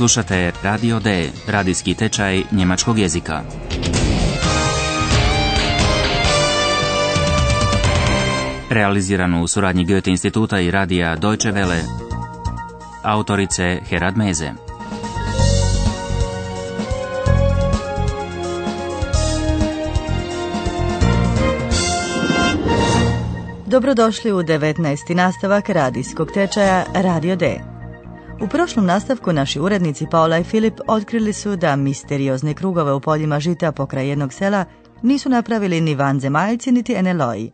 Slušate 0.00 0.52
Radio 0.62 1.00
D, 1.00 1.30
radijski 1.46 1.94
tečaj 1.94 2.42
njemačkog 2.52 2.98
jezika. 2.98 3.42
Realiziranu 8.70 9.42
u 9.42 9.48
suradnji 9.48 9.84
Goethe 9.84 10.10
instituta 10.10 10.60
i 10.60 10.70
radija 10.70 11.16
Deutsche 11.16 11.52
Welle. 11.52 11.80
Autorice 13.02 13.78
Herad 13.88 14.16
Meze. 14.16 14.52
Dobrodošli 23.66 24.32
u 24.32 24.42
19. 24.42 25.14
nastavak 25.14 25.68
radijskog 25.68 26.30
tečaja 26.34 26.84
Radio 26.94 27.36
D. 27.36 27.79
U 28.40 28.48
prošlom 28.48 28.86
nastavku 28.86 29.32
naši 29.32 29.60
urednici 29.60 30.06
Paula 30.10 30.38
i 30.38 30.44
Filip 30.44 30.80
otkrili 30.86 31.32
su 31.32 31.56
da 31.56 31.76
misteriozne 31.76 32.54
krugove 32.54 32.92
u 32.92 33.00
poljima 33.00 33.40
žita 33.40 33.72
pokraj 33.72 34.08
jednog 34.08 34.32
sela 34.32 34.64
nisu 35.02 35.28
napravili 35.28 35.80
ni 35.80 35.94
vanzemaljci 35.94 36.72
niti 36.72 36.94
Eneloji. 36.94 37.52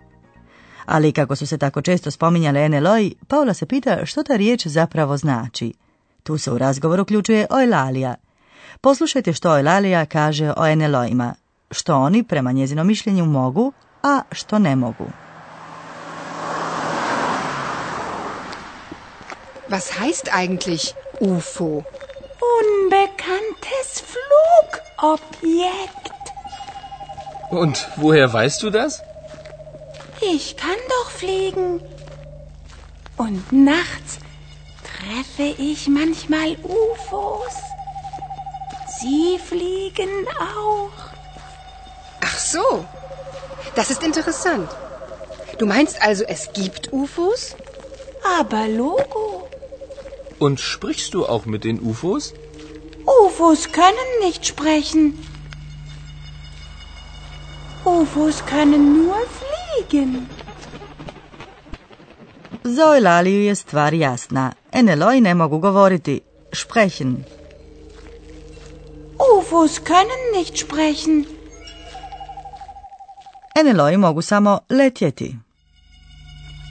Ali 0.85 1.13
kako 1.13 1.37
su 1.37 1.47
se 1.47 1.59
tako 1.59 1.83
često 1.83 2.11
spominjale 2.11 2.61
Eneloji, 2.61 3.15
Paula 3.29 3.55
se 3.55 3.67
pita 3.67 4.07
što 4.07 4.23
ta 4.23 4.37
riječ 4.37 4.67
zapravo 4.67 5.17
znači. 5.17 5.73
Tu 6.23 6.39
se 6.39 6.53
u 6.53 6.59
razgovor 6.59 7.01
uključuje 7.01 7.47
Oelalija. 7.51 8.15
Poslušajte 8.81 9.33
što 9.33 9.51
Oelalija 9.51 10.07
kaže 10.07 10.53
o 10.57 10.67
Enelojima, 10.67 11.35
što 11.71 11.97
oni 11.97 12.23
prema 12.23 12.53
njezinom 12.53 12.87
mišljenju 12.87 13.25
mogu, 13.25 13.73
a 14.03 14.21
što 14.33 14.59
ne 14.59 14.77
mogu. 14.77 15.26
Was 19.69 19.99
heißt 19.99 20.33
eigentlich 20.33 20.95
UFO? 21.21 21.85
Unbekanntes 22.61 24.03
Flugobjekt. 25.01 26.13
Und 27.51 27.89
woher 27.97 28.33
weißt 28.33 28.63
du 28.63 28.71
das? 28.71 29.03
Ich 30.21 30.57
kann 30.57 30.77
doch 30.89 31.11
fliegen. 31.11 31.81
Und 33.17 33.53
nachts 33.53 34.19
treffe 34.85 35.55
ich 35.59 35.89
manchmal 35.89 36.57
UFOs. 36.63 37.57
Sie 39.01 39.39
fliegen 39.39 40.27
auch. 40.39 40.91
Ach 42.25 42.39
so. 42.39 42.85
Das 43.75 43.91
ist 43.91 44.03
interessant. 44.03 44.71
Du 45.59 45.67
meinst 45.67 46.01
also, 46.03 46.25
es 46.25 46.53
gibt 46.53 46.93
UFOs? 46.93 47.57
Aber 48.41 48.67
Logo. 48.69 49.16
Und 50.39 50.61
sprichst 50.61 51.15
du 51.15 51.27
auch 51.27 51.47
mit 51.47 51.65
den 51.65 51.81
UFOs? 51.81 52.35
UFOs 53.07 53.73
können 53.73 54.11
nicht 54.23 54.47
sprechen. 54.47 55.19
UFOs 57.85 58.45
können 58.45 58.85
nur 59.05 59.17
fliegen. 59.39 60.29
Za 62.65 62.89
Oelaliju 62.89 63.41
je 63.41 63.55
stvar 63.55 63.95
jasna. 63.95 64.53
Eneloji 64.73 65.21
ne 65.21 65.35
mogu 65.35 65.59
govoriti. 65.59 66.21
Sprechen. 66.53 67.25
UFOs 69.39 69.79
können 69.85 70.23
nicht 70.39 70.59
sprechen. 70.59 71.27
Eneloji 73.55 73.97
mogu 73.97 74.23
samo 74.23 74.59
letjeti. 74.69 75.37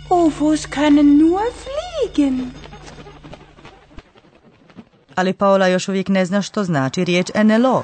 UFOs 0.09 0.69
können 0.69 1.17
nur 1.17 1.41
fliegen. 1.63 2.51
Ali 5.15 5.33
Paola 5.33 5.67
još 5.67 5.87
uvijek 5.87 6.09
ne 6.09 6.25
zna 6.25 6.41
što 6.41 6.63
znači 6.63 7.03
riječ 7.03 7.31
NLO. 7.43 7.83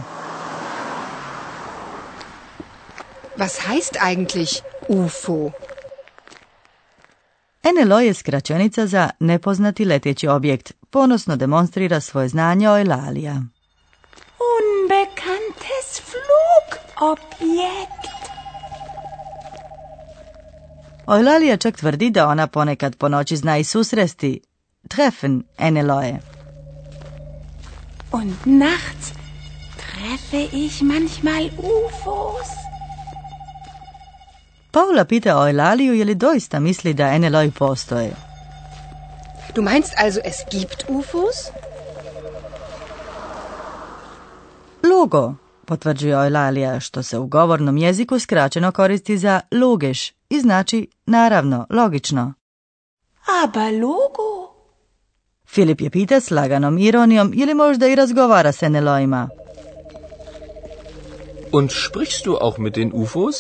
Was 3.38 3.59
heißt 3.68 3.97
eigentlich 4.02 4.62
UFO? 4.88 5.52
NLO 7.64 8.00
je 8.00 8.14
skraćenica 8.14 8.88
za 8.88 9.09
nepoznati 9.20 9.86
leteći 9.86 10.28
objekt. 10.28 10.74
Ponosno 10.90 11.36
demonstrira 11.36 12.00
svoje 12.00 12.28
znanje 12.28 12.70
o 12.70 12.78
Elalija. 12.78 13.41
Unbekanntes 14.58 16.02
Flugobjekt. 16.02 18.12
Eulalia 21.08 21.58
čak 21.58 21.78
tvrdi 21.78 22.09
da 22.09 22.28
ona 22.28 22.47
ponekad 22.47 22.96
po 22.96 23.09
noći 23.09 23.38
zna 23.38 23.58
i 23.58 23.64
susresti. 23.64 24.41
Treffen 24.88 25.44
Eneloje. 25.58 26.31
Und 28.11 28.45
nachts 28.45 29.13
treffe 29.77 30.41
ich 30.51 30.81
manchmal 30.81 31.49
UFOs. 31.57 32.49
Paula 34.72 35.05
pita 35.05 35.29
Eulaliju 35.29 35.94
je 35.94 36.05
li 36.05 36.16
doista 36.16 36.59
misli 36.59 36.94
da 36.94 37.07
Eneloj 37.07 37.51
postoje. 37.51 38.16
Du 39.55 39.61
meinst 39.61 39.94
also, 39.97 40.19
es 40.23 40.35
gibt 40.51 40.83
UFOs? 40.88 41.35
Logo, 44.83 45.33
potvrđuje 45.66 46.13
Eulalija, 46.13 46.79
što 46.79 47.03
se 47.03 47.17
u 47.17 47.28
govornom 47.28 47.78
jeziku 47.78 48.19
skraćeno 48.19 48.72
koristi 48.72 49.17
za 49.17 49.41
logiš 49.51 50.09
i 50.29 50.39
znači 50.39 50.88
naravno, 51.05 51.66
logično. 51.69 52.33
Aber 53.43 53.73
Logo. 53.73 54.31
Filip 55.53 55.81
je 55.81 55.89
pita 55.89 56.19
s 56.19 56.31
laganom 56.31 56.78
ironijom 56.78 57.31
ili 57.35 57.53
možda 57.53 57.88
i 57.88 57.95
razgovara 57.95 58.51
s 58.51 58.63
Enelojima. 58.63 59.29
Und 61.51 61.72
sprichst 61.72 62.25
du 62.25 62.38
auch 62.41 62.59
mit 62.59 62.75
den 62.75 62.91
UFOs? 62.94 63.35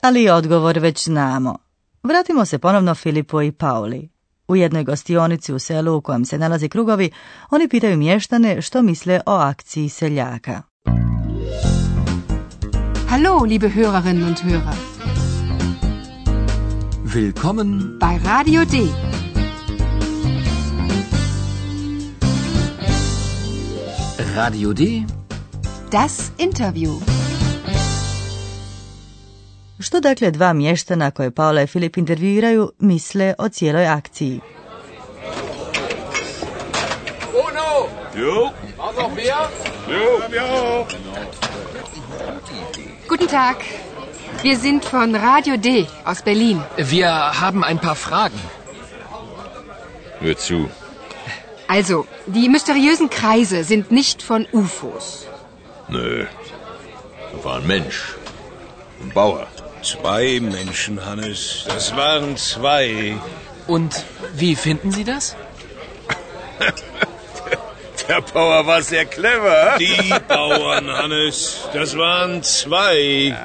Ali 0.00 0.30
odgovor 0.30 0.78
već 0.78 1.04
znamo. 1.04 1.58
Vratimo 2.02 2.44
se 2.44 2.58
ponovno 2.58 2.94
Filipu 2.94 3.42
i 3.42 3.52
Pauli. 3.52 4.08
U 4.48 4.56
jednoj 4.56 4.84
gostionici 4.84 5.52
u 5.52 5.58
selu 5.58 5.96
u 5.96 6.00
kojem 6.00 6.24
se 6.24 6.38
nalazi 6.38 6.68
krugovi, 6.68 7.10
oni 7.50 7.68
pitaju 7.68 7.96
mještane 7.96 8.62
što 8.62 8.82
misle 8.82 9.20
o 9.26 9.32
akciji 9.32 9.88
seljaka. 9.88 10.62
Hallo, 13.08 13.44
liebe 13.44 13.68
Hörerinnen 13.68 14.26
und 14.26 14.36
Hörer. 14.36 14.74
Willkommen 17.14 17.98
bei 18.00 18.18
Radio 18.24 18.64
D. 18.64 19.11
Radio 24.22 24.72
D. 24.72 25.02
Das 25.90 26.30
Interview. 26.38 26.92
Što 29.78 30.00
dakle 30.00 30.30
dva 30.30 30.52
mještana 30.52 31.10
koje 31.10 31.30
Paola 31.30 31.62
i 31.62 31.66
Filip 31.66 31.96
intervjuiraju 31.96 32.72
misle 32.78 33.34
o 33.38 33.48
cijeloj 33.48 33.86
akciji? 33.86 34.40
Uno! 37.32 37.88
Jo. 38.22 38.50
Was 38.78 38.96
noch 39.02 39.14
mehr? 39.14 39.48
Jo, 39.88 40.36
ja. 40.36 40.84
Guten 43.08 43.26
Tag. 43.26 43.56
Wir 44.44 44.58
sind 44.58 44.84
von 44.90 45.16
Radio 45.16 45.56
D 45.56 45.86
aus 46.04 46.22
Berlin. 46.24 46.60
Wir 46.78 47.40
haben 47.40 47.64
ein 47.64 47.78
paar 47.78 47.96
Fragen. 47.96 48.40
Hör 50.20 50.34
zu. 50.34 50.81
Also, 51.68 52.06
die 52.26 52.48
mysteriösen 52.48 53.08
Kreise 53.10 53.64
sind 53.64 53.90
nicht 53.90 54.22
von 54.22 54.46
UFOs. 54.52 55.26
Nö. 55.88 56.26
Da 57.32 57.44
war 57.44 57.56
ein 57.56 57.66
Mensch. 57.66 58.16
Ein 59.02 59.10
Bauer. 59.10 59.46
Zwei 59.82 60.38
Menschen, 60.40 61.04
Hannes. 61.04 61.64
Das 61.66 61.96
waren 61.96 62.36
zwei. 62.36 63.16
Und 63.66 64.04
wie 64.34 64.54
finden 64.54 64.92
Sie 64.92 65.04
das? 65.04 65.34
Der 68.08 68.20
Bauer 68.20 68.66
war 68.66 68.82
sehr 68.82 69.04
clever. 69.06 69.76
Die 69.78 70.14
Bauern, 70.28 70.90
Hannes. 70.90 71.68
Das 71.72 71.96
waren 71.96 72.42
zwei. 72.42 73.36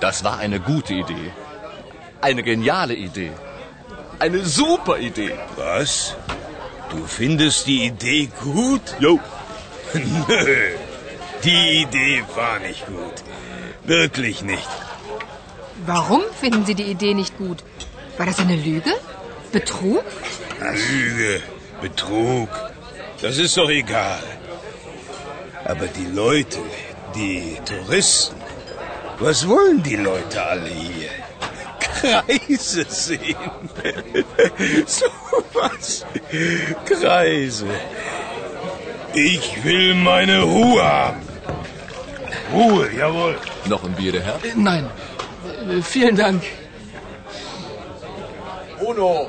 Das 0.00 0.24
war 0.24 0.38
eine 0.38 0.60
gute 0.60 0.94
Idee. 0.94 1.32
Eine 2.20 2.42
geniale 2.42 2.94
Idee. 2.94 3.32
Eine 4.18 4.44
super 4.44 4.98
Idee. 4.98 5.34
Was? 5.56 6.16
Du 6.94 7.06
findest 7.06 7.66
die 7.66 7.86
Idee 7.86 8.28
gut? 8.42 8.94
Jo. 9.00 9.18
Nö. 9.94 10.76
Die 11.42 11.82
Idee 11.82 12.22
war 12.36 12.60
nicht 12.60 12.86
gut. 12.86 13.16
Wirklich 13.82 14.42
nicht. 14.42 14.68
Warum 15.86 16.22
finden 16.40 16.64
Sie 16.64 16.76
die 16.76 16.90
Idee 16.94 17.14
nicht 17.14 17.36
gut? 17.36 17.64
War 18.16 18.26
das 18.26 18.38
eine 18.38 18.54
Lüge? 18.54 18.92
Betrug? 19.50 20.04
Lüge, 20.60 21.42
Betrug. 21.80 22.48
Das 23.20 23.38
ist 23.38 23.56
doch 23.56 23.70
egal. 23.70 24.22
Aber 25.64 25.86
die 25.86 26.06
Leute, 26.06 26.58
die 27.16 27.58
Touristen, 27.64 28.36
was 29.18 29.48
wollen 29.48 29.82
die 29.82 29.96
Leute 29.96 30.42
alle 30.42 30.68
hier? 30.68 31.03
Kreise 32.04 32.84
sehen. 32.88 33.36
so 34.86 35.06
was. 35.52 36.04
Kreise. 36.84 37.66
Ich 39.14 39.64
will 39.64 39.94
meine 39.94 40.42
Ruhe 40.42 40.82
haben. 40.82 41.22
Ruhe, 42.52 42.90
jawohl. 42.92 43.36
Noch 43.66 43.84
ein 43.84 43.92
Bier, 43.92 44.12
der 44.12 44.22
Herr? 44.22 44.34
Äh, 44.44 44.52
Nein. 44.54 44.90
Äh, 45.70 45.82
Vielen 45.82 46.16
Dank. 46.16 46.42
Bruno, 48.78 49.28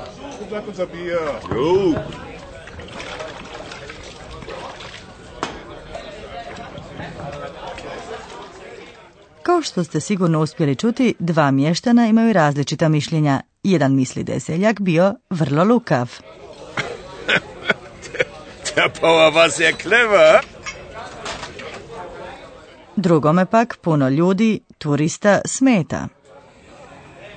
sag 0.50 0.66
unser 0.68 0.86
Bier. 0.86 1.20
Jo. 1.54 1.94
Kao 9.56 9.62
što 9.62 9.84
ste 9.84 10.00
sigurno 10.00 10.40
uspjeli 10.40 10.76
čuti, 10.76 11.14
dva 11.18 11.50
mještana 11.50 12.06
imaju 12.06 12.32
različita 12.32 12.88
mišljenja. 12.88 13.40
Jedan 13.62 13.94
misli 13.94 14.24
da 14.24 14.32
je 14.32 14.40
seljak 14.40 14.80
bio 14.80 15.14
vrlo 15.30 15.64
lukav. 15.64 16.10
Der 18.74 18.90
Bauer 19.00 19.32
war 19.32 19.50
sehr 19.50 19.74
clever. 19.82 20.40
Drugome 22.96 23.46
pak 23.46 23.76
puno 23.76 24.08
ljudi, 24.08 24.60
turista, 24.78 25.40
smeta. 25.44 26.08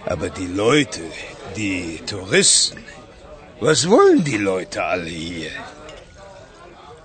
Aber 0.05 0.29
die 0.37 0.63
Leute, 0.63 1.01
die 1.55 1.97
Touristen, 2.09 2.79
was 3.61 3.87
wollen 3.87 4.23
die 4.23 4.37
Leute 4.37 4.79
alle 4.81 5.09
hier? 5.09 5.51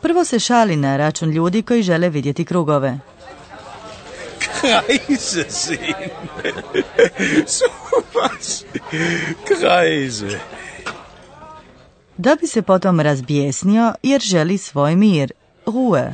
Prvo 0.02 0.25
se 0.25 0.38
šali 0.38 0.76
na 0.76 0.96
račun 0.96 1.31
ljudi 1.31 1.62
koji 1.62 1.82
žele 1.82 2.08
vidjeti 2.08 2.44
krugove. 2.44 2.99
Kreise 4.60 5.50
sehen. 5.50 6.10
so 7.46 7.64
was. 8.14 8.64
Kreise. 9.44 10.40
Da 12.16 12.36
bi 12.40 12.46
se 12.46 12.62
potom 12.62 13.00
razbijesnio 13.00 13.94
jer 14.02 14.20
želi 14.20 14.58
svoj 14.58 14.96
mir, 14.96 15.32
ruhe. 15.66 16.12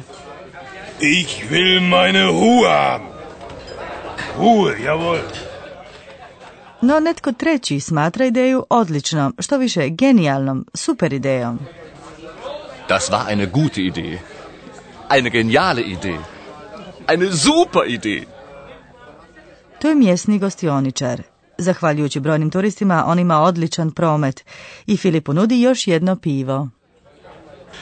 Ich 1.00 1.50
will 1.50 1.80
meine 1.80 2.24
Ruhe 2.26 2.68
haben. 2.68 3.06
Ruhe, 4.38 4.76
jawohl. 4.84 5.28
No 6.80 7.00
netko 7.00 7.32
treći 7.32 7.80
smatra 7.80 8.26
ideju 8.26 8.66
odličnom, 8.70 9.34
što 9.38 9.56
više 9.58 9.88
genijalnom, 9.88 10.66
super 10.74 11.12
idejom. 11.12 11.58
Das 12.88 13.10
war 13.10 13.30
eine 13.30 13.46
gute 13.46 13.80
Idee. 13.80 14.18
Eine 15.10 15.30
geniale 15.30 15.82
Idee. 15.82 16.18
Eine 17.12 17.32
super 17.32 17.82
Idee. 17.86 18.24
To 19.78 19.88
je 19.88 19.94
mjesni 19.94 20.38
gostioničar. 20.38 21.22
Zahvaljujući 21.58 22.20
brojnim 22.20 22.50
turistima, 22.50 23.04
on 23.06 23.18
ima 23.18 23.40
odličan 23.40 23.90
promet 23.90 24.44
i 24.86 24.96
Filipu 24.96 25.32
nudi 25.32 25.60
još 25.60 25.86
jedno 25.86 26.16
pivo. 26.16 26.68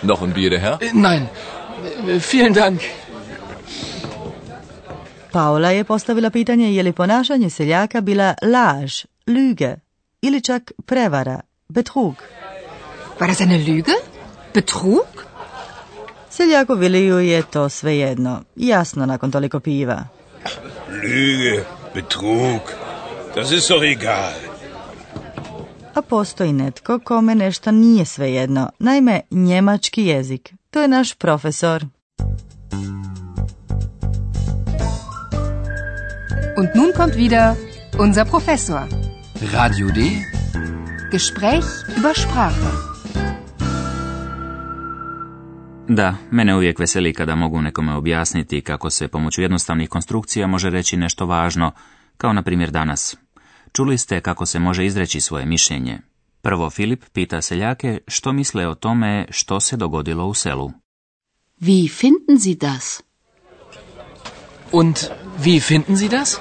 Noch 0.02 0.22
ein 0.22 0.32
Bier, 0.32 0.60
Herr? 0.60 0.76
Äh, 0.80 0.94
Nein. 0.94 1.26
Vielen 2.32 2.52
Dank. 2.52 2.80
Paola 5.32 5.70
je 5.70 5.84
postavila 5.84 6.30
pitanje 6.30 6.74
je 6.74 6.82
li 6.82 6.92
ponašanje 6.92 7.50
seljaka 7.50 8.00
bila 8.00 8.34
laž, 8.42 9.04
lüge 9.26 9.76
ili 10.22 10.40
čak 10.40 10.72
prevara, 10.86 11.40
betrug. 11.68 12.14
War 13.20 13.28
das 13.28 13.40
eine 13.40 13.58
Lüge? 13.58 13.92
Betrug? 14.54 15.27
Seljaku 16.38 16.74
Viliju 16.74 17.18
je 17.18 17.42
to 17.42 17.68
svejedno, 17.68 18.42
jasno 18.56 19.06
nakon 19.06 19.30
toliko 19.30 19.60
piva. 19.60 20.04
Lüge, 20.90 21.62
Betrug. 21.94 22.60
Das 23.34 23.50
ist 23.50 23.70
doch 23.70 23.82
egal. 23.82 24.32
A 25.94 26.02
postoji 26.02 26.52
netko 26.52 26.98
kome 26.98 27.34
nešto 27.34 27.70
nije 27.70 28.04
svejedno, 28.04 28.70
naime 28.78 29.20
njemački 29.30 30.04
jezik. 30.04 30.54
To 30.70 30.82
je 30.82 30.88
naš 30.88 31.14
profesor. 31.14 31.84
Und 36.58 36.68
nun 36.74 36.92
kommt 36.96 37.14
wieder 37.14 37.54
unser 38.00 38.26
Professor. 38.30 38.82
Radio 39.52 39.86
D. 39.86 40.00
Gespräch 41.12 41.66
über 41.98 42.14
Sprache. 42.14 42.87
Da, 45.88 46.14
mene 46.30 46.56
uvijek 46.56 46.78
veseli 46.78 47.12
kada 47.12 47.34
mogu 47.34 47.62
nekome 47.62 47.94
objasniti 47.94 48.60
kako 48.60 48.90
se 48.90 49.08
pomoću 49.08 49.42
jednostavnih 49.42 49.88
konstrukcija 49.88 50.46
može 50.46 50.70
reći 50.70 50.96
nešto 50.96 51.26
važno, 51.26 51.72
kao 52.16 52.32
na 52.32 52.42
primjer 52.42 52.70
danas. 52.70 53.16
Čuli 53.72 53.98
ste 53.98 54.20
kako 54.20 54.46
se 54.46 54.58
može 54.58 54.86
izreći 54.86 55.20
svoje 55.20 55.46
mišljenje. 55.46 55.98
Prvo 56.42 56.70
Filip 56.70 57.04
pita 57.12 57.42
seljake 57.42 57.98
što 58.08 58.32
misle 58.32 58.68
o 58.68 58.74
tome 58.74 59.26
što 59.30 59.60
se 59.60 59.76
dogodilo 59.76 60.26
u 60.26 60.34
selu. 60.34 60.72
Wie 61.60 61.90
finden 61.98 62.40
Sie 62.40 62.54
das? 62.54 63.02
Und 64.72 64.96
wie 65.38 65.60
finden 65.60 65.96
Sie 65.96 66.08
das? 66.08 66.36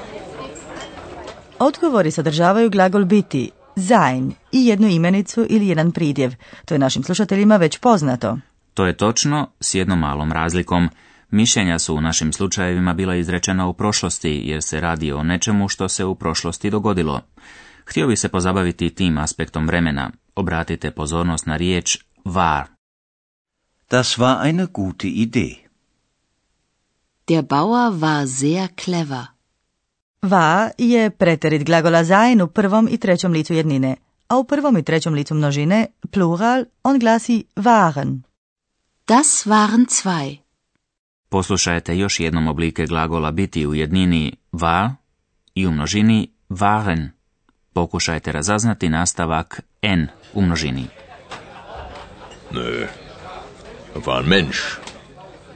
Odgovori 1.59 2.11
sadržavaju 2.11 2.69
glagol 2.69 3.05
biti, 3.05 3.51
sein 3.87 4.33
i 4.51 4.65
jednu 4.65 4.87
imenicu 4.87 5.45
ili 5.49 5.67
jedan 5.67 5.91
pridjev. 5.91 6.33
To 6.65 6.75
je 6.75 6.79
našim 6.79 7.03
slušateljima 7.03 7.57
već 7.57 7.77
poznato. 7.77 8.37
To 8.77 8.85
je 8.85 8.97
točno, 8.97 9.47
s 9.59 9.75
jednom 9.75 9.99
malom 9.99 10.31
razlikom. 10.31 10.89
Mišljenja 11.29 11.79
su 11.79 11.95
u 11.95 12.01
našim 12.01 12.33
slučajevima 12.33 12.93
bila 12.93 13.15
izrečena 13.15 13.67
u 13.67 13.73
prošlosti, 13.73 14.41
jer 14.45 14.61
se 14.63 14.81
radi 14.81 15.11
o 15.11 15.23
nečemu 15.23 15.67
što 15.67 15.89
se 15.89 16.05
u 16.05 16.15
prošlosti 16.15 16.69
dogodilo. 16.69 17.21
Htio 17.85 18.07
bi 18.07 18.15
se 18.15 18.29
pozabaviti 18.29 18.89
tim 18.89 19.17
aspektom 19.17 19.67
vremena. 19.67 20.11
Obratite 20.35 20.91
pozornost 20.91 21.45
na 21.45 21.57
riječ 21.57 21.97
war. 22.25 22.63
Das 23.89 24.19
war 24.19 24.45
eine 24.45 24.67
gute 24.73 25.07
Idee. 25.07 25.55
Der 27.27 27.43
Bauer 27.43 27.91
war 27.91 28.27
sehr 28.27 28.67
clever. 28.83 29.25
Va 30.21 30.69
je 30.77 31.09
preterit 31.09 31.63
glagola 31.63 32.05
sein 32.05 32.41
u 32.41 32.47
prvom 32.47 32.87
i 32.91 32.97
trećom 32.97 33.31
licu 33.31 33.53
jednine, 33.53 33.95
a 34.27 34.37
u 34.37 34.43
prvom 34.43 34.77
i 34.77 34.83
trećom 34.83 35.13
licu 35.13 35.35
množine, 35.35 35.87
plural, 36.11 36.63
on 36.83 36.99
glasi 36.99 37.43
waren. 37.55 38.27
Das 39.07 39.45
waren 39.45 39.85
zwei. 39.85 40.37
Poslušajte 41.29 41.97
još 41.97 42.19
jednom 42.19 42.47
oblike 42.47 42.85
glagola 42.85 43.31
biti 43.31 43.67
u 43.67 43.73
jednini 43.73 44.35
war 44.51 44.89
i 45.55 45.67
u 45.67 45.71
množini 45.71 46.29
waren. 46.49 47.11
Pokušajte 47.73 48.31
razaznati 48.31 48.89
nastavak 48.89 49.61
n 49.81 50.07
u 50.33 50.41
množini. 50.41 50.85
Nö. 52.51 52.87
War 53.95 54.21
ein 54.21 54.29
Mensch. 54.29 54.59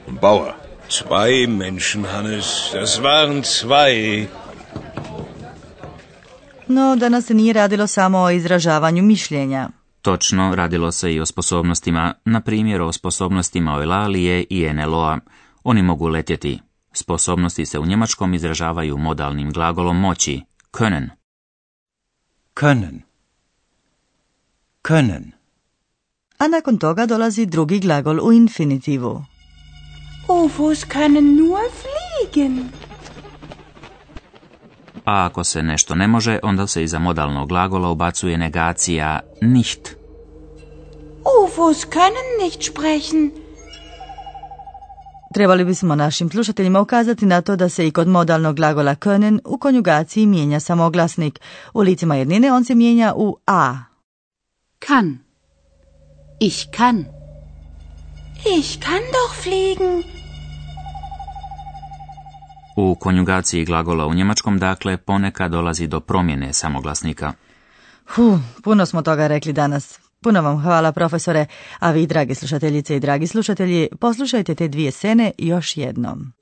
Ein 0.08 0.18
Bauer. 0.20 0.52
Zwei 0.88 1.46
Menschen, 1.48 2.04
Hannes. 2.04 2.46
Das 2.72 2.98
waren 3.02 3.42
zwei. 3.42 4.26
No, 6.66 6.96
danas 6.96 7.26
se 7.26 7.34
nije 7.34 7.52
radilo 7.52 7.86
samo 7.86 8.18
o 8.18 8.30
izražavanju 8.30 9.02
mišljenja. 9.02 9.68
Točno, 10.02 10.54
radilo 10.54 10.92
se 10.92 11.14
i 11.14 11.20
o 11.20 11.26
sposobnostima, 11.26 12.14
na 12.24 12.40
primjer 12.40 12.82
o 12.82 12.92
sposobnostima 12.92 13.74
Eulalije 13.74 14.44
i 14.50 14.72
NLO-a. 14.72 15.18
Oni 15.64 15.82
mogu 15.82 16.08
letjeti. 16.08 16.60
Sposobnosti 16.92 17.66
se 17.66 17.78
u 17.78 17.86
njemačkom 17.86 18.34
izražavaju 18.34 18.98
modalnim 18.98 19.52
glagolom 19.52 20.00
moći, 20.00 20.40
können. 20.72 21.08
Können. 22.54 23.00
Können. 24.82 25.30
A 26.38 26.48
nakon 26.48 26.78
toga 26.78 27.06
dolazi 27.06 27.46
drugi 27.46 27.78
glagol 27.80 28.20
u 28.20 28.32
infinitivu. 28.32 29.24
UFOs 30.28 30.86
können 30.86 31.36
nur 31.36 31.60
fliegen. 31.80 32.68
A 35.04 35.24
ako 35.26 35.44
se 35.44 35.62
nešto 35.62 35.94
ne 35.94 36.06
može, 36.06 36.38
onda 36.42 36.66
se 36.66 36.82
iza 36.82 36.98
modalnog 36.98 37.48
glagola 37.48 37.90
ubacuje 37.90 38.38
negacija 38.38 39.20
nicht. 39.40 39.96
UFOs 41.44 41.86
können 41.86 42.42
nicht 42.42 42.72
sprechen. 42.72 43.30
Trebali 45.34 45.64
bismo 45.64 45.94
našim 45.94 46.30
slušateljima 46.30 46.80
ukazati 46.80 47.26
na 47.26 47.40
to 47.40 47.56
da 47.56 47.68
se 47.68 47.86
i 47.86 47.90
kod 47.90 48.08
modalnog 48.08 48.56
glagola 48.56 48.94
können 48.94 49.38
u 49.44 49.58
konjugaciji 49.58 50.26
mijenja 50.26 50.60
samoglasnik. 50.60 51.40
U 51.74 51.80
licima 51.80 52.16
jednine 52.16 52.52
on 52.52 52.64
se 52.64 52.74
mijenja 52.74 53.12
u 53.16 53.36
a. 53.46 53.74
Kann. 54.78 55.18
Ich 56.40 56.66
kann. 56.76 57.04
Ich 58.58 58.78
kann 58.80 59.02
doch 59.12 59.42
fliegen. 59.42 60.21
U 62.76 62.94
konjugaciji 62.94 63.64
glagola 63.64 64.06
u 64.06 64.14
njemačkom, 64.14 64.58
dakle, 64.58 64.96
ponekad 64.96 65.50
dolazi 65.50 65.86
do 65.86 66.00
promjene 66.00 66.52
samoglasnika. 66.52 67.32
Hu, 68.06 68.38
puno 68.64 68.86
smo 68.86 69.02
toga 69.02 69.26
rekli 69.26 69.52
danas. 69.52 69.98
Puno 70.20 70.42
vam 70.42 70.62
hvala 70.62 70.92
profesore, 70.92 71.46
a 71.78 71.90
vi, 71.90 72.06
dragi 72.06 72.34
slušateljice 72.34 72.96
i 72.96 73.00
dragi 73.00 73.26
slušatelji, 73.26 73.88
poslušajte 74.00 74.54
te 74.54 74.68
dvije 74.68 74.90
scene 74.90 75.32
još 75.38 75.76
jednom. 75.76 76.32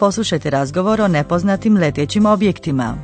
Poslušajte 0.00 0.50
razgovor 0.50 1.00
o 1.00 1.08
nepoznatim 1.08 1.76
letjećim 1.76 2.26
objektima. 2.26 2.96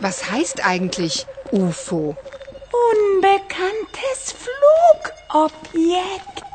Was 0.00 0.18
heißt 0.32 0.58
eigentlich 0.72 1.16
UFO? 1.52 2.14
Unbekanntes 2.90 4.20
Flugobjekt. 4.42 6.48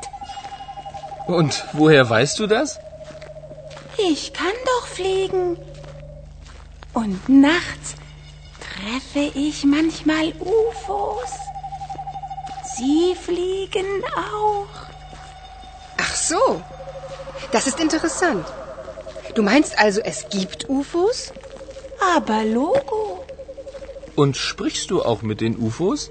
Und 1.28 1.52
woher 1.74 2.10
weißt 2.10 2.40
du 2.40 2.48
das? 2.48 2.70
Ich 4.12 4.34
kann 4.34 4.58
doch 4.72 4.86
fliegen. 4.98 5.58
Und 6.94 7.30
nachts 7.30 7.88
treffe 8.68 9.24
ich 9.48 9.64
manchmal 9.64 10.26
UFOs. 10.40 11.47
Sie 12.78 13.16
fliegen 13.16 14.04
auch. 14.16 14.76
Ach 15.98 16.16
so. 16.16 16.62
Das 17.52 17.66
ist 17.68 17.80
interessant. 17.80 18.46
Du 19.36 19.42
meinst 19.42 19.78
also, 19.80 20.02
es 20.02 20.30
gibt 20.30 20.70
UFOs? 20.70 21.34
Aber 22.16 22.44
Logo. 22.44 23.24
Und 24.16 24.38
sprichst 24.38 24.90
du 24.92 25.02
auch 25.02 25.22
mit 25.22 25.42
den 25.42 25.56
UFOs? 25.58 26.10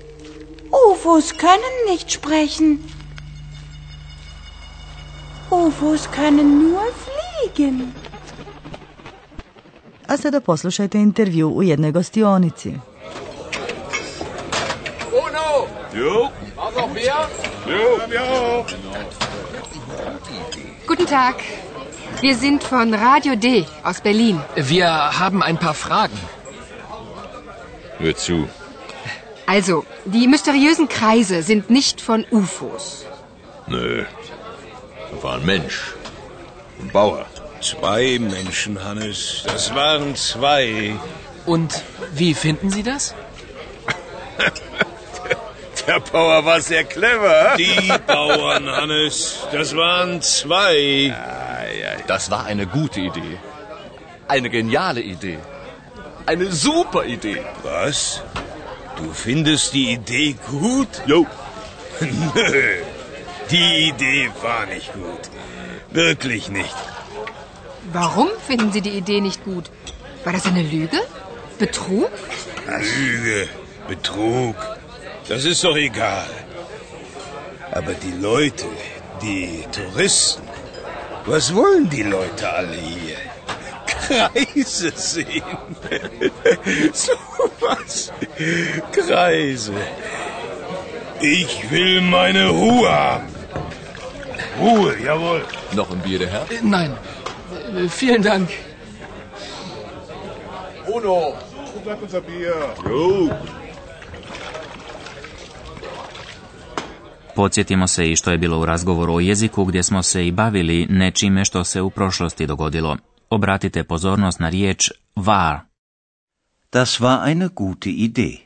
UFOs 0.73 1.37
können 1.39 1.77
nicht 1.91 2.11
sprechen. 2.13 2.69
UFOs 5.51 6.11
können 6.11 6.49
nur 6.63 6.83
fliegen. 7.05 7.95
A 10.09 10.17
sada 10.17 10.41
poslušajte 10.41 10.99
intervju 10.99 11.49
u 11.49 11.63
jednoj 11.63 11.93
gostionici. 11.93 12.75
Bruno! 15.11 15.67
Jo, 15.95 16.29
noch 16.77 16.95
wer? 16.95 17.29
jo, 17.67 18.15
ja. 18.15 18.67
Guten 20.87 21.07
Tag. 21.07 21.37
Wir 22.21 22.35
sind 22.37 22.63
von 22.63 22.95
Radio 22.95 23.37
D 23.37 23.67
aus 23.83 24.01
Berlin. 24.01 24.41
Wir 24.55 24.89
haben 25.19 25.43
ein 25.43 25.59
paar 25.59 25.75
Fragen. 25.75 26.19
Hör 27.99 28.17
zu. 28.17 28.49
Also, 29.47 29.85
die 30.05 30.27
mysteriösen 30.27 30.89
Kreise 30.89 31.43
sind 31.43 31.71
nicht 31.71 32.01
von 32.01 32.25
UFOs. 32.31 33.05
Nö. 33.67 34.05
Da 35.11 35.23
war 35.23 35.35
ein 35.37 35.47
Mensch. 35.47 35.95
Ein 36.81 36.91
Bauer. 36.91 37.27
Zwei 37.61 38.19
Menschen, 38.19 38.83
Hannes. 38.85 39.43
Das 39.45 39.75
waren 39.75 40.15
zwei. 40.15 40.95
Und 41.47 41.83
wie 42.13 42.35
finden 42.35 42.71
Sie 42.71 42.83
das? 42.83 43.15
Der 45.87 46.01
Bauer 46.01 46.45
war 46.45 46.61
sehr 46.61 46.85
clever. 46.85 47.55
Die 47.59 47.93
Bauern, 48.07 48.69
Hannes. 48.69 49.47
Das 49.53 49.75
waren 49.77 50.21
zwei. 50.23 51.15
Das 52.07 52.31
war 52.31 52.45
eine 52.45 52.67
gute 52.67 53.01
Idee. 53.01 53.39
Eine 54.29 54.51
geniale 54.51 55.01
Idee. 55.01 55.39
Eine 56.27 56.51
super 56.51 57.05
Idee. 57.05 57.43
Was? 57.63 58.23
Du 58.97 59.13
findest 59.13 59.75
die 59.75 59.93
Idee 59.93 60.35
gut? 60.51 60.89
Jo, 61.07 61.27
Nö. 62.01 62.63
Die 63.51 63.89
Idee 63.91 64.31
war 64.43 64.67
nicht 64.67 64.93
gut. 64.93 65.31
Wirklich 65.91 66.49
nicht. 66.49 66.75
Warum 67.93 68.29
finden 68.47 68.73
Sie 68.73 68.81
die 68.81 68.91
Idee 68.91 69.21
nicht 69.21 69.45
gut? 69.45 69.71
War 70.25 70.33
das 70.33 70.47
eine 70.47 70.63
Lüge? 70.63 71.01
Betrug? 71.59 72.11
Lüge, 72.67 73.49
Betrug. 73.89 74.57
Das 75.29 75.45
ist 75.45 75.65
doch 75.65 75.77
egal. 75.77 76.27
Aber 77.73 77.93
die 77.95 78.13
Leute, 78.23 78.65
die 79.23 79.65
Touristen, 79.73 80.43
was 81.27 81.55
wollen 81.55 81.89
die 81.91 82.03
Leute 82.05 82.49
alle 82.49 82.77
hier? 82.77 83.17
Kreise 83.87 84.93
sehen. 84.95 85.43
so 86.93 87.13
was. 87.61 88.13
Kreise. 88.93 89.75
Ich 91.21 91.71
will 91.71 92.01
meine 92.03 92.49
Ruhe 92.49 92.89
haben. 92.91 93.27
Ruhe, 94.61 94.97
jawohl. 95.05 95.45
Noch 95.73 95.91
ein 95.91 95.99
Bier, 95.99 96.21
der 96.21 96.29
Herr? 96.31 96.43
Äh, 96.51 96.61
Nein. 96.63 96.97
Äh, 97.77 97.89
Vielen 97.89 98.23
Dank. 98.23 98.49
Bruno! 100.87 101.35
Sag 101.85 102.01
unser 102.03 102.21
Bier. 102.21 102.55
jo. 102.89 103.31
Podsjetimo 107.37 107.87
se 107.87 108.11
i 108.11 108.17
što 108.17 108.31
je 108.31 108.39
bilo 108.39 108.61
u 108.61 108.65
razgovoru 108.65 109.15
o 109.15 109.21
jeziku 109.21 109.65
gdje 109.65 109.83
smo 109.83 110.03
se 110.03 110.27
i 110.27 110.33
bavili 110.33 110.87
nečime 110.91 111.45
što 111.45 111.65
se 111.65 111.83
u 111.83 111.91
prošlosti 111.91 112.47
dogodilo. 112.47 112.97
Obratite 113.31 113.85
pozornost 113.85 114.41
na 114.41 114.49
riječ 114.49 114.91
war. 115.17 115.59
Das 116.73 117.01
war 117.01 117.29
eine 117.29 117.49
gute 117.55 117.91
Idee. 117.91 118.39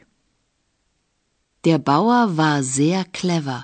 Der 1.64 1.80
Bauer 1.80 2.28
war 2.28 2.62
sehr 2.62 3.04
clever. 3.20 3.60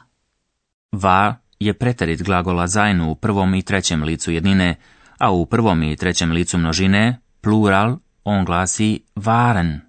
War 0.92 1.34
je 1.60 1.74
preterit 1.74 2.22
glagola 2.22 2.66
zajnu 2.66 3.10
u 3.10 3.14
prvom 3.14 3.54
i 3.54 3.62
trećem 3.62 4.02
licu 4.02 4.32
jednine, 4.32 4.76
a 5.18 5.30
u 5.30 5.46
prvom 5.46 5.82
i 5.82 5.96
trećem 5.96 6.32
licu 6.32 6.58
množine, 6.58 7.20
plural, 7.40 7.96
on 8.24 8.44
glasi 8.44 9.00
waren. 9.14 9.80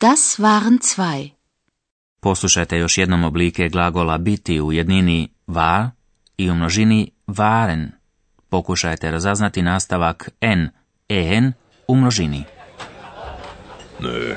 Das 0.00 0.38
waren 0.38 0.78
zwei. 0.78 1.39
Poslušajte 2.20 2.78
još 2.78 2.98
jednom 2.98 3.24
oblike 3.24 3.68
glagola 3.68 4.18
biti 4.18 4.60
u 4.60 4.72
jednini 4.72 5.28
war 5.46 5.90
i 6.36 6.50
u 6.50 6.54
množini 6.54 7.10
waren. 7.26 7.92
Pokušajte 8.48 9.10
razaznati 9.10 9.62
nastavak 9.62 10.28
n, 10.40 10.70
en 11.08 11.52
u 11.88 11.96
množini. 11.96 12.44
Nö. 14.00 14.34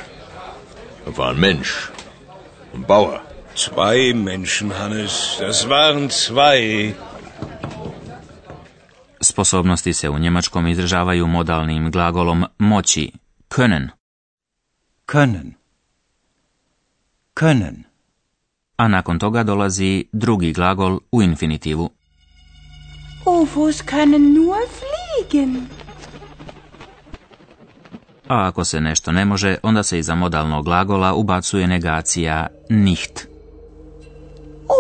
War 1.18 1.30
ein 1.30 1.40
Mensch. 1.40 1.72
Ein 2.74 2.84
Bauer. 2.88 3.20
Zwei 3.56 4.14
Menschen, 4.14 4.72
Hannes. 4.72 5.38
Das 5.40 5.66
waren 5.68 6.10
zwei. 6.10 6.94
Sposobnosti 9.22 9.94
se 9.94 10.10
u 10.10 10.20
njemačkom 10.20 10.68
izražavaju 10.68 11.28
modalnim 11.28 11.92
glagolom 11.92 12.46
moći, 12.58 13.12
können, 13.50 13.90
Können. 15.08 15.63
Können. 17.40 17.94
a 18.78 18.88
nakon 18.88 19.20
toga 19.20 19.44
dolazi 19.44 20.06
drugi 20.12 20.54
glagol 20.54 21.00
u 21.12 21.22
infinitivu. 21.22 21.90
UFOs 23.26 23.84
können 23.84 24.34
nur 24.34 24.56
fliegen. 24.78 25.68
A 28.28 28.48
ako 28.48 28.64
se 28.64 28.82
nešto 28.82 29.12
ne 29.12 29.26
može, 29.26 29.58
onda 29.64 29.84
se 29.84 30.00
iza 30.00 30.16
modalnog 30.16 30.66
glagola 30.66 31.14
ubacuje 31.14 31.68
negacija 31.68 32.48
nicht. 32.70 33.28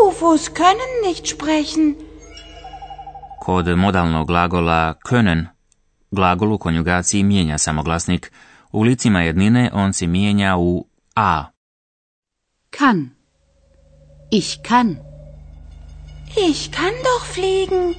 UFOs 0.07 0.49
können 0.49 1.07
nicht 1.07 1.35
sprechen. 1.35 1.95
Kod 3.39 3.77
modalnog 3.77 4.27
glagola 4.27 4.93
können, 5.09 5.45
glagol 6.11 6.53
u 6.53 6.57
konjugaciji 6.57 7.23
mijenja 7.23 7.57
samoglasnik. 7.57 8.31
U 8.71 8.83
licima 8.83 9.21
jednine 9.21 9.69
on 9.73 9.93
se 9.93 10.07
mijenja 10.07 10.57
u 10.57 10.87
a. 11.15 11.52
Kann. 12.83 13.11
Ich 14.29 14.61
kann. 14.69 14.89
Ich 16.49 16.61
kann 16.71 16.95
doch 17.09 17.25
fliegen. 17.33 17.93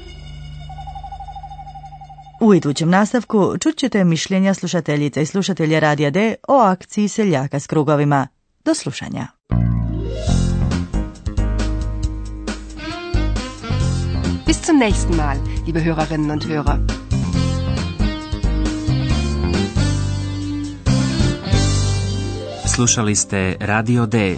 U 2.41 2.55
idućem 2.55 2.91
nastavku 2.91 3.59
čut 3.61 3.77
ćete 3.77 4.05
mišljenja 4.05 4.55
slušateljica 4.55 5.21
i 5.21 5.27
slušatelja 5.27 5.79
Radija 5.79 6.11
D 6.11 6.35
o 6.49 6.59
akciji 6.59 7.09
seljaka 7.09 7.61
s 7.61 7.67
krugovima. 7.67 8.29
Do 8.65 8.75
slušanja. 8.75 9.27
Bis 14.47 14.67
zum 14.67 14.77
nächsten 14.77 15.17
Mal, 15.17 15.37
liebe 15.67 15.81
Hörerinnen 15.81 16.33
und 16.33 16.45
Hörer. 16.45 17.05
Slušali 22.75 23.17
ste 23.17 23.57
Radio 23.61 24.07
D, 24.07 24.37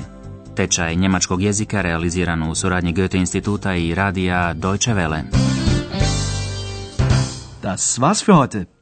tečaj 0.56 0.96
njemačkog 0.96 1.42
jezika 1.42 1.82
realiziran 1.82 2.42
u 2.42 2.54
suradnji 2.54 2.92
Goethe 2.92 3.18
instituta 3.18 3.74
i 3.74 3.94
radija 3.94 4.52
Deutsche 4.52 4.94
Welle. 4.94 5.22
Das 7.62 7.98
war's 7.98 8.24
für 8.24 8.34
heute. 8.34 8.75